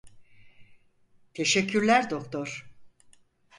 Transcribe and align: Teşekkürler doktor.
Teşekkürler 1.33 2.09
doktor. 2.09 2.71